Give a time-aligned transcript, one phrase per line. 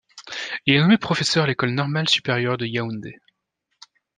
[0.65, 3.19] Il est nommé professeur à l'École normale supérieure de Yaoundé.